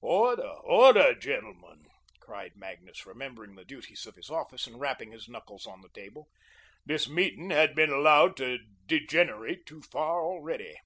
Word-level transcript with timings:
"Order, 0.00 0.44
order, 0.62 1.12
gentlemen," 1.16 1.86
cried 2.20 2.54
Magnus, 2.54 3.04
remembering 3.04 3.56
the 3.56 3.64
duties 3.64 4.06
of 4.06 4.14
his 4.14 4.30
office 4.30 4.68
and 4.68 4.78
rapping 4.80 5.10
his 5.10 5.28
knuckles 5.28 5.66
on 5.66 5.80
the 5.80 5.88
table. 5.88 6.28
"This 6.86 7.08
meeting 7.08 7.50
has 7.50 7.74
been 7.74 7.90
allowed 7.90 8.36
to 8.36 8.60
degenerate 8.86 9.66
too 9.66 9.82
far 9.82 10.22
already." 10.24 10.76